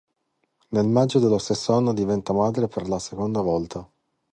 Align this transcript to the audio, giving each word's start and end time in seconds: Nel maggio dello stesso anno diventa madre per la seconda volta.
Nel 0.69 0.87
maggio 0.87 1.19
dello 1.19 1.37
stesso 1.37 1.75
anno 1.75 1.93
diventa 1.93 2.33
madre 2.33 2.67
per 2.67 2.87
la 2.89 2.97
seconda 2.97 3.41
volta. 3.41 3.87